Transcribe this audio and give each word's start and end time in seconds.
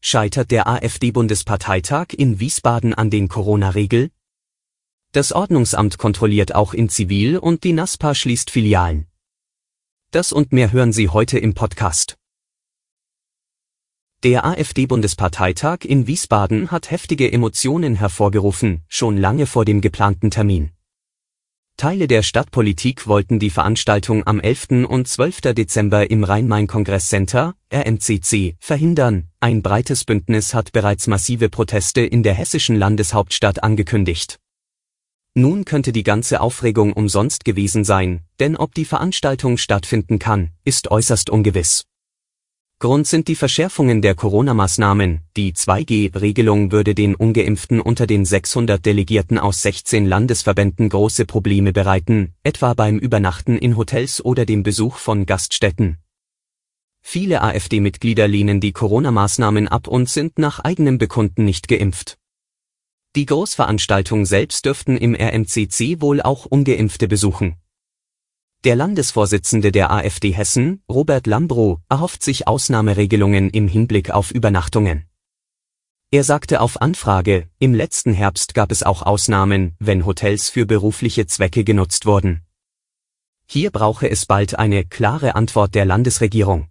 Scheitert 0.00 0.50
der 0.50 0.66
AfD-Bundesparteitag 0.66 2.08
in 2.16 2.38
Wiesbaden 2.38 2.94
an 2.94 3.10
den 3.10 3.28
Corona-Regel? 3.28 4.10
Das 5.12 5.32
Ordnungsamt 5.32 5.98
kontrolliert 5.98 6.54
auch 6.54 6.74
in 6.74 6.88
Zivil 6.88 7.38
und 7.38 7.64
die 7.64 7.72
NASPA 7.72 8.14
schließt 8.14 8.50
Filialen. 8.50 9.06
Das 10.10 10.32
und 10.32 10.52
mehr 10.52 10.72
hören 10.72 10.92
Sie 10.92 11.08
heute 11.08 11.38
im 11.38 11.54
Podcast. 11.54 12.16
Der 14.22 14.44
AfD-Bundesparteitag 14.44 15.84
in 15.84 16.06
Wiesbaden 16.06 16.70
hat 16.70 16.90
heftige 16.90 17.32
Emotionen 17.32 17.96
hervorgerufen, 17.96 18.84
schon 18.88 19.16
lange 19.16 19.46
vor 19.46 19.64
dem 19.64 19.80
geplanten 19.80 20.30
Termin. 20.30 20.75
Teile 21.76 22.08
der 22.08 22.22
Stadtpolitik 22.22 23.06
wollten 23.06 23.38
die 23.38 23.50
Veranstaltung 23.50 24.26
am 24.26 24.40
11. 24.40 24.86
und 24.88 25.06
12. 25.06 25.52
Dezember 25.52 26.10
im 26.10 26.24
Rhein-Main-Kongress-Center, 26.24 27.54
RMCC, 27.70 28.56
verhindern. 28.58 29.28
Ein 29.40 29.60
breites 29.60 30.06
Bündnis 30.06 30.54
hat 30.54 30.72
bereits 30.72 31.06
massive 31.06 31.50
Proteste 31.50 32.00
in 32.00 32.22
der 32.22 32.32
hessischen 32.32 32.76
Landeshauptstadt 32.76 33.62
angekündigt. 33.62 34.38
Nun 35.34 35.66
könnte 35.66 35.92
die 35.92 36.02
ganze 36.02 36.40
Aufregung 36.40 36.94
umsonst 36.94 37.44
gewesen 37.44 37.84
sein, 37.84 38.20
denn 38.40 38.56
ob 38.56 38.74
die 38.74 38.86
Veranstaltung 38.86 39.58
stattfinden 39.58 40.18
kann, 40.18 40.52
ist 40.64 40.90
äußerst 40.90 41.28
ungewiss. 41.28 41.84
Grund 42.78 43.06
sind 43.06 43.26
die 43.28 43.36
Verschärfungen 43.36 44.02
der 44.02 44.14
Corona-Maßnahmen. 44.14 45.22
Die 45.34 45.54
2G-Regelung 45.54 46.72
würde 46.72 46.94
den 46.94 47.14
ungeimpften 47.14 47.80
unter 47.80 48.06
den 48.06 48.26
600 48.26 48.84
Delegierten 48.84 49.38
aus 49.38 49.62
16 49.62 50.04
Landesverbänden 50.04 50.90
große 50.90 51.24
Probleme 51.24 51.72
bereiten, 51.72 52.34
etwa 52.42 52.74
beim 52.74 52.98
Übernachten 52.98 53.56
in 53.56 53.78
Hotels 53.78 54.22
oder 54.22 54.44
dem 54.44 54.62
Besuch 54.62 54.96
von 54.96 55.24
Gaststätten. 55.24 55.96
Viele 57.00 57.40
AfD-Mitglieder 57.40 58.28
lehnen 58.28 58.60
die 58.60 58.72
Corona-Maßnahmen 58.72 59.68
ab 59.68 59.88
und 59.88 60.10
sind 60.10 60.38
nach 60.38 60.60
eigenem 60.60 60.98
Bekunden 60.98 61.46
nicht 61.46 61.68
geimpft. 61.68 62.18
Die 63.14 63.24
Großveranstaltung 63.24 64.26
selbst 64.26 64.66
dürften 64.66 64.98
im 64.98 65.14
RMCC 65.14 66.02
wohl 66.02 66.20
auch 66.20 66.44
ungeimpfte 66.44 67.08
besuchen. 67.08 67.56
Der 68.66 68.74
Landesvorsitzende 68.74 69.70
der 69.70 69.92
AfD 69.92 70.32
Hessen, 70.32 70.82
Robert 70.90 71.28
Lambrow, 71.28 71.78
erhofft 71.88 72.24
sich 72.24 72.48
Ausnahmeregelungen 72.48 73.48
im 73.50 73.68
Hinblick 73.68 74.10
auf 74.10 74.32
Übernachtungen. 74.32 75.06
Er 76.10 76.24
sagte 76.24 76.60
auf 76.60 76.80
Anfrage, 76.82 77.48
im 77.60 77.74
letzten 77.74 78.12
Herbst 78.12 78.54
gab 78.54 78.72
es 78.72 78.82
auch 78.82 79.02
Ausnahmen, 79.02 79.76
wenn 79.78 80.04
Hotels 80.04 80.50
für 80.50 80.66
berufliche 80.66 81.28
Zwecke 81.28 81.62
genutzt 81.62 82.06
wurden. 82.06 82.44
Hier 83.48 83.70
brauche 83.70 84.10
es 84.10 84.26
bald 84.26 84.58
eine 84.58 84.84
klare 84.84 85.36
Antwort 85.36 85.76
der 85.76 85.84
Landesregierung. 85.84 86.66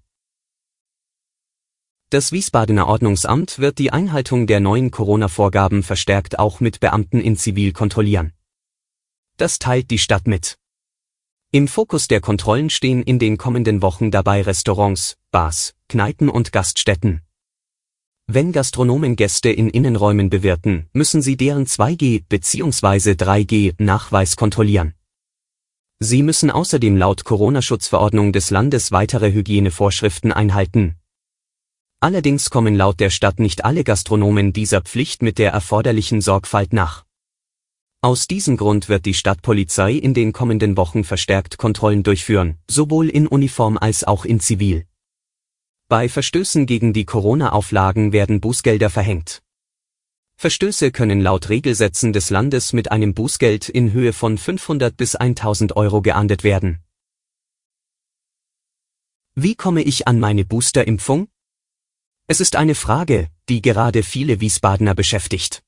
Das 2.10 2.34
Wiesbadener 2.34 2.88
Ordnungsamt 2.88 3.58
wird 3.60 3.80
die 3.80 3.94
Einhaltung 3.94 4.48
der 4.48 4.60
neuen 4.60 4.92
Corona-Vorgaben 4.92 5.82
verstärkt 5.82 6.40
auch 6.40 6.60
mit 6.60 6.82
Beamten 6.82 7.22
in 7.22 7.38
Zivil 7.38 7.72
kontrollieren. 7.72 8.34
Das 9.38 9.60
teilt 9.60 9.92
die 9.92 10.00
Stadt 10.00 10.28
mit. 10.28 10.58
Im 11.56 11.70
Fokus 11.70 12.10
der 12.10 12.20
Kontrollen 12.20 12.70
stehen 12.70 13.02
in 13.02 13.18
den 13.18 13.38
kommenden 13.38 13.82
Wochen 13.82 14.12
dabei 14.12 14.42
Restaurants, 14.42 15.16
Bars, 15.32 15.74
Kneipen 15.88 16.28
und 16.28 16.52
Gaststätten. 16.52 17.22
Wenn 18.28 18.52
Gastronomen 18.52 19.16
Gäste 19.16 19.52
in 19.52 19.70
Innenräumen 19.70 20.30
bewirten, 20.30 20.90
müssen 20.92 21.22
sie 21.22 21.38
deren 21.38 21.66
2G 21.66 22.26
bzw. 22.28 23.12
3G 23.12 23.74
Nachweis 23.78 24.36
kontrollieren. 24.36 24.96
Sie 26.00 26.24
müssen 26.24 26.52
außerdem 26.52 26.98
laut 26.98 27.24
Corona-Schutzverordnung 27.24 28.34
des 28.34 28.50
Landes 28.50 28.92
weitere 28.92 29.32
Hygienevorschriften 29.32 30.34
einhalten. 30.34 30.98
Allerdings 32.02 32.50
kommen 32.50 32.76
laut 32.76 33.00
der 33.00 33.12
Stadt 33.12 33.40
nicht 33.40 33.64
alle 33.64 33.86
Gastronomen 33.86 34.52
dieser 34.52 34.82
Pflicht 34.82 35.22
mit 35.22 35.38
der 35.38 35.54
erforderlichen 35.54 36.20
Sorgfalt 36.20 36.74
nach. 36.74 37.06
Aus 38.06 38.28
diesem 38.28 38.56
Grund 38.56 38.88
wird 38.88 39.08
die 39.08 39.16
Stadtpolizei 39.16 39.94
in 39.94 40.14
den 40.14 40.32
kommenden 40.32 40.78
Wochen 40.78 41.04
verstärkt 41.04 41.58
Kontrollen 41.58 42.04
durchführen, 42.04 42.60
sowohl 42.70 43.10
in 43.10 43.26
Uniform 43.26 43.80
als 43.80 44.04
auch 44.04 44.26
in 44.26 44.40
Zivil. 44.40 44.86
Bei 45.88 46.08
Verstößen 46.08 46.68
gegen 46.68 46.94
die 46.94 47.06
Corona-Auflagen 47.06 48.14
werden 48.14 48.42
Bußgelder 48.42 48.92
verhängt. 48.92 49.42
Verstöße 50.36 50.92
können 50.92 51.20
laut 51.20 51.50
Regelsätzen 51.50 52.14
des 52.14 52.30
Landes 52.30 52.74
mit 52.74 52.92
einem 52.92 53.16
Bußgeld 53.16 53.70
in 53.70 53.92
Höhe 53.92 54.14
von 54.14 54.38
500 54.38 54.96
bis 54.96 55.16
1000 55.16 55.76
Euro 55.76 56.04
geahndet 56.04 56.44
werden. 56.44 56.84
Wie 59.34 59.56
komme 59.56 59.82
ich 59.82 60.08
an 60.08 60.20
meine 60.20 60.46
Boosterimpfung? 60.46 61.28
Es 62.28 62.40
ist 62.40 62.56
eine 62.56 62.76
Frage, 62.76 63.30
die 63.50 63.64
gerade 63.64 64.04
viele 64.04 64.42
Wiesbadener 64.42 64.94
beschäftigt. 64.94 65.65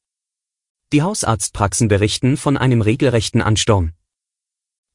Die 0.93 1.01
Hausarztpraxen 1.01 1.89
berichten 1.89 2.37
von 2.37 2.55
einem 2.55 2.81
regelrechten 2.81 3.41
Ansturm. 3.41 3.91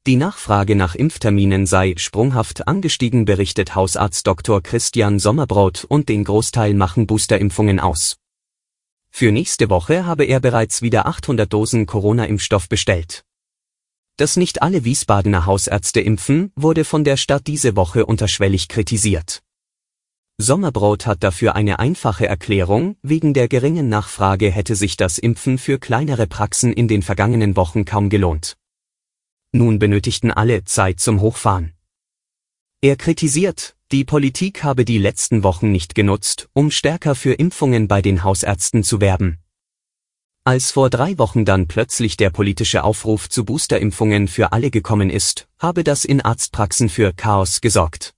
Die 0.06 0.16
Nachfrage 0.16 0.74
nach 0.74 0.94
Impfterminen 0.94 1.66
sei 1.66 1.92
sprunghaft 1.98 2.66
angestiegen, 2.66 3.26
berichtet 3.26 3.74
Hausarzt 3.74 4.26
Dr. 4.26 4.62
Christian 4.62 5.18
Sommerbrot 5.18 5.84
und 5.84 6.08
den 6.08 6.24
Großteil 6.24 6.72
machen 6.72 7.06
Boosterimpfungen 7.06 7.78
aus. 7.78 8.16
Für 9.10 9.32
nächste 9.32 9.68
Woche 9.68 10.06
habe 10.06 10.24
er 10.24 10.40
bereits 10.40 10.80
wieder 10.80 11.04
800 11.04 11.52
Dosen 11.52 11.84
Corona-Impfstoff 11.84 12.70
bestellt. 12.70 13.26
Dass 14.16 14.38
nicht 14.38 14.62
alle 14.62 14.84
Wiesbadener 14.84 15.44
Hausärzte 15.44 16.00
impfen, 16.00 16.52
wurde 16.56 16.84
von 16.86 17.04
der 17.04 17.18
Stadt 17.18 17.46
diese 17.46 17.76
Woche 17.76 18.06
unterschwellig 18.06 18.68
kritisiert. 18.68 19.42
Sommerbrot 20.38 21.06
hat 21.06 21.22
dafür 21.22 21.54
eine 21.54 21.78
einfache 21.78 22.26
Erklärung, 22.26 22.96
wegen 23.02 23.34
der 23.34 23.48
geringen 23.48 23.88
Nachfrage 23.88 24.50
hätte 24.50 24.74
sich 24.74 24.96
das 24.96 25.18
Impfen 25.18 25.58
für 25.58 25.78
kleinere 25.78 26.26
Praxen 26.26 26.72
in 26.72 26.88
den 26.88 27.02
vergangenen 27.02 27.54
Wochen 27.56 27.84
kaum 27.84 28.10
gelohnt. 28.10 28.56
Nun 29.52 29.78
benötigten 29.78 30.30
alle 30.30 30.64
Zeit 30.64 30.98
zum 31.00 31.20
Hochfahren. 31.20 31.74
Er 32.80 32.96
kritisiert, 32.96 33.76
die 33.92 34.04
Politik 34.04 34.64
habe 34.64 34.84
die 34.84 34.98
letzten 34.98 35.42
Wochen 35.42 35.70
nicht 35.70 35.94
genutzt, 35.94 36.48
um 36.54 36.70
stärker 36.70 37.14
für 37.14 37.34
Impfungen 37.34 37.86
bei 37.86 38.02
den 38.02 38.24
Hausärzten 38.24 38.82
zu 38.82 39.00
werben. 39.00 39.38
Als 40.44 40.72
vor 40.72 40.90
drei 40.90 41.18
Wochen 41.18 41.44
dann 41.44 41.68
plötzlich 41.68 42.16
der 42.16 42.30
politische 42.30 42.82
Aufruf 42.82 43.28
zu 43.28 43.44
Boosterimpfungen 43.44 44.26
für 44.26 44.50
alle 44.50 44.72
gekommen 44.72 45.10
ist, 45.10 45.46
habe 45.60 45.84
das 45.84 46.04
in 46.04 46.20
Arztpraxen 46.20 46.88
für 46.88 47.12
Chaos 47.12 47.60
gesorgt. 47.60 48.14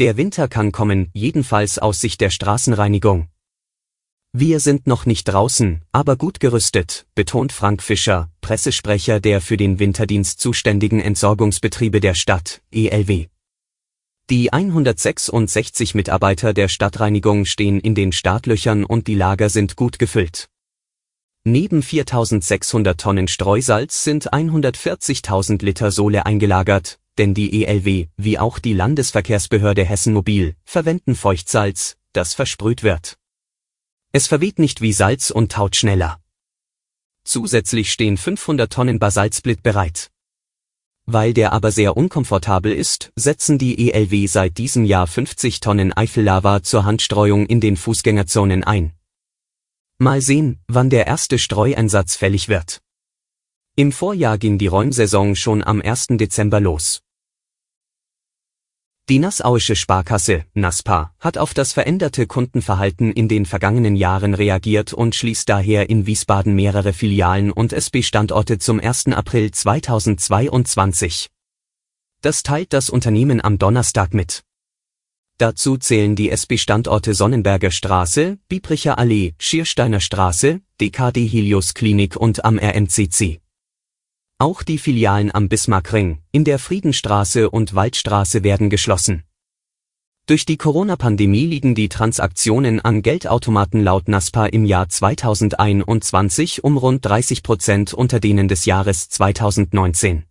Der 0.00 0.16
Winter 0.16 0.48
kann 0.48 0.72
kommen, 0.72 1.10
jedenfalls 1.12 1.78
aus 1.78 2.00
Sicht 2.00 2.22
der 2.22 2.30
Straßenreinigung. 2.30 3.28
Wir 4.32 4.58
sind 4.58 4.86
noch 4.86 5.04
nicht 5.04 5.24
draußen, 5.24 5.82
aber 5.92 6.16
gut 6.16 6.40
gerüstet, 6.40 7.06
betont 7.14 7.52
Frank 7.52 7.82
Fischer, 7.82 8.30
Pressesprecher 8.40 9.20
der 9.20 9.42
für 9.42 9.58
den 9.58 9.78
Winterdienst 9.78 10.40
zuständigen 10.40 11.00
Entsorgungsbetriebe 11.00 12.00
der 12.00 12.14
Stadt, 12.14 12.62
ELW. 12.72 13.26
Die 14.30 14.50
166 14.54 15.94
Mitarbeiter 15.94 16.54
der 16.54 16.68
Stadtreinigung 16.68 17.44
stehen 17.44 17.78
in 17.78 17.94
den 17.94 18.12
Startlöchern 18.12 18.86
und 18.86 19.06
die 19.06 19.16
Lager 19.16 19.50
sind 19.50 19.76
gut 19.76 19.98
gefüllt. 19.98 20.48
Neben 21.44 21.82
4600 21.82 22.98
Tonnen 22.98 23.28
Streusalz 23.28 24.02
sind 24.02 24.32
140.000 24.32 25.62
Liter 25.62 25.90
Sohle 25.90 26.24
eingelagert, 26.24 26.99
denn 27.20 27.34
die 27.34 27.62
ELW, 27.62 28.06
wie 28.16 28.38
auch 28.38 28.58
die 28.58 28.72
Landesverkehrsbehörde 28.72 29.84
Hessen 29.84 30.14
Mobil, 30.14 30.56
verwenden 30.64 31.14
Feuchtsalz, 31.14 31.98
das 32.14 32.32
versprüht 32.32 32.82
wird. 32.82 33.18
Es 34.10 34.26
verweht 34.26 34.58
nicht 34.58 34.80
wie 34.80 34.94
Salz 34.94 35.30
und 35.30 35.52
taut 35.52 35.76
schneller. 35.76 36.18
Zusätzlich 37.22 37.92
stehen 37.92 38.16
500 38.16 38.72
Tonnen 38.72 38.98
Basaltsplit 38.98 39.62
bereit. 39.62 40.10
Weil 41.04 41.34
der 41.34 41.52
aber 41.52 41.70
sehr 41.72 41.94
unkomfortabel 41.94 42.72
ist, 42.72 43.12
setzen 43.16 43.58
die 43.58 43.90
ELW 43.90 44.26
seit 44.26 44.56
diesem 44.56 44.86
Jahr 44.86 45.06
50 45.06 45.60
Tonnen 45.60 45.94
Eifellava 45.94 46.62
zur 46.62 46.86
Handstreuung 46.86 47.44
in 47.44 47.60
den 47.60 47.76
Fußgängerzonen 47.76 48.64
ein. 48.64 48.94
Mal 49.98 50.22
sehen, 50.22 50.58
wann 50.68 50.88
der 50.88 51.06
erste 51.06 51.38
Streueinsatz 51.38 52.16
fällig 52.16 52.48
wird. 52.48 52.80
Im 53.76 53.92
Vorjahr 53.92 54.38
ging 54.38 54.56
die 54.56 54.68
Räumsaison 54.68 55.36
schon 55.36 55.62
am 55.62 55.82
1. 55.82 56.06
Dezember 56.12 56.60
los. 56.60 57.02
Die 59.10 59.18
Nassauische 59.18 59.74
Sparkasse, 59.74 60.44
NASPA, 60.54 61.12
hat 61.18 61.36
auf 61.36 61.52
das 61.52 61.72
veränderte 61.72 62.28
Kundenverhalten 62.28 63.10
in 63.10 63.26
den 63.26 63.44
vergangenen 63.44 63.96
Jahren 63.96 64.34
reagiert 64.34 64.92
und 64.92 65.16
schließt 65.16 65.48
daher 65.48 65.90
in 65.90 66.06
Wiesbaden 66.06 66.54
mehrere 66.54 66.92
Filialen 66.92 67.50
und 67.50 67.72
SB-Standorte 67.72 68.60
zum 68.60 68.78
1. 68.78 69.08
April 69.08 69.50
2022. 69.50 71.26
Das 72.22 72.44
teilt 72.44 72.72
das 72.72 72.88
Unternehmen 72.88 73.40
am 73.40 73.58
Donnerstag 73.58 74.14
mit. 74.14 74.44
Dazu 75.38 75.76
zählen 75.76 76.14
die 76.14 76.30
SB-Standorte 76.30 77.12
Sonnenberger 77.12 77.72
Straße, 77.72 78.38
Biebricher 78.48 78.96
Allee, 78.96 79.34
Schiersteiner 79.38 79.98
Straße, 79.98 80.60
DKD 80.80 81.26
Helios 81.26 81.74
Klinik 81.74 82.14
und 82.14 82.44
am 82.44 82.60
RMCC. 82.60 83.40
Auch 84.40 84.62
die 84.62 84.78
Filialen 84.78 85.30
am 85.34 85.50
Bismarckring, 85.50 86.22
in 86.32 86.44
der 86.44 86.58
Friedenstraße 86.58 87.50
und 87.50 87.74
Waldstraße 87.74 88.42
werden 88.42 88.70
geschlossen. 88.70 89.24
Durch 90.24 90.46
die 90.46 90.56
Corona-Pandemie 90.56 91.44
liegen 91.44 91.74
die 91.74 91.90
Transaktionen 91.90 92.80
an 92.80 93.02
Geldautomaten 93.02 93.82
laut 93.82 94.08
NASPA 94.08 94.46
im 94.46 94.64
Jahr 94.64 94.88
2021 94.88 96.64
um 96.64 96.78
rund 96.78 97.04
30 97.04 97.42
Prozent 97.42 97.92
unter 97.92 98.18
denen 98.18 98.48
des 98.48 98.64
Jahres 98.64 99.10
2019. 99.10 100.24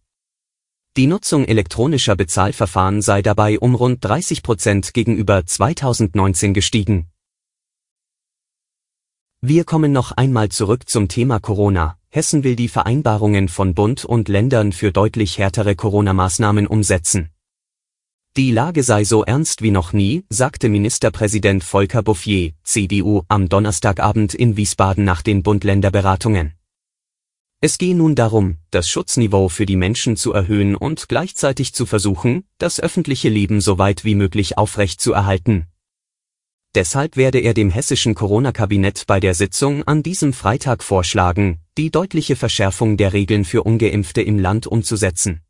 Die 0.98 1.06
Nutzung 1.06 1.46
elektronischer 1.46 2.16
Bezahlverfahren 2.16 3.04
sei 3.04 3.22
dabei 3.22 3.60
um 3.60 3.76
rund 3.76 4.04
30 4.04 4.42
Prozent 4.42 4.96
gegenüber 4.96 5.46
2019 5.46 6.56
gestiegen. 6.56 7.12
Wir 9.42 9.64
kommen 9.64 9.94
noch 9.94 10.12
einmal 10.12 10.50
zurück 10.50 10.90
zum 10.90 11.08
Thema 11.08 11.40
Corona. 11.40 11.98
Hessen 12.10 12.44
will 12.44 12.58
die 12.58 12.68
Vereinbarungen 12.68 13.48
von 13.48 13.74
Bund 13.74 14.04
und 14.04 14.28
Ländern 14.28 14.74
für 14.74 14.92
deutlich 14.92 15.38
härtere 15.38 15.76
Corona-Maßnahmen 15.76 16.68
umsetzen. 16.68 17.30
Die 18.36 18.52
Lage 18.52 18.84
sei 18.84 19.06
so 19.06 19.24
ernst 19.24 19.62
wie 19.62 19.72
noch 19.72 19.94
nie, 19.94 20.26
sagte 20.28 20.68
Ministerpräsident 20.68 21.64
Volker 21.64 22.04
Bouffier, 22.04 22.52
CDU, 22.64 23.22
am 23.30 23.48
Donnerstagabend 23.48 24.34
in 24.34 24.58
Wiesbaden 24.58 25.06
nach 25.06 25.22
den 25.22 25.42
Bund-Länder-Beratungen. 25.42 26.56
Es 27.62 27.78
gehe 27.78 27.96
nun 27.96 28.16
darum, 28.16 28.58
das 28.72 28.90
Schutzniveau 28.90 29.48
für 29.48 29.66
die 29.66 29.78
Menschen 29.78 30.18
zu 30.18 30.34
erhöhen 30.34 30.76
und 30.76 31.08
gleichzeitig 31.08 31.74
zu 31.74 31.86
versuchen, 31.86 32.44
das 32.58 32.82
öffentliche 32.82 33.30
Leben 33.30 33.62
so 33.62 33.78
weit 33.78 34.04
wie 34.04 34.16
möglich 34.16 34.58
aufrecht 34.58 35.00
zu 35.00 35.14
erhalten, 35.14 35.68
Deshalb 36.75 37.18
werde 37.18 37.39
er 37.39 37.56
dem 37.56 37.71
hessischen 37.71 38.13
Corona-Kabinett 38.13 39.07
bei 39.07 39.19
der 39.19 39.33
Sitzung 39.33 39.83
an 39.88 40.04
diesem 40.04 40.33
Freitag 40.33 40.83
vorschlagen, 40.83 41.60
die 41.77 41.89
deutliche 41.89 42.36
Verschärfung 42.36 42.95
der 42.95 43.13
Regeln 43.13 43.44
für 43.44 43.63
ungeimpfte 43.63 44.21
im 44.21 44.38
Land 44.38 44.68
umzusetzen. 44.68 45.42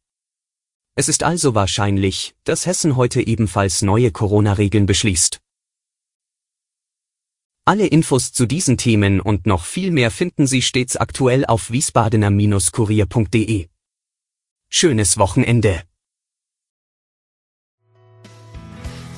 Es 0.95 1.09
ist 1.09 1.23
also 1.23 1.55
wahrscheinlich, 1.55 2.35
dass 2.45 2.65
Hessen 2.65 2.95
heute 2.95 3.25
ebenfalls 3.25 3.81
neue 3.81 4.11
Corona-Regeln 4.11 4.85
beschließt. 4.85 5.39
Alle 7.65 7.87
Infos 7.87 8.31
zu 8.31 8.45
diesen 8.45 8.77
Themen 8.77 9.19
und 9.19 9.45
noch 9.45 9.65
viel 9.65 9.91
mehr 9.91 10.11
finden 10.11 10.47
Sie 10.47 10.61
stets 10.61 10.95
aktuell 10.95 11.45
auf 11.45 11.69
wiesbadener-kurier.de. 11.69 13.67
Schönes 14.69 15.17
Wochenende! 15.17 15.88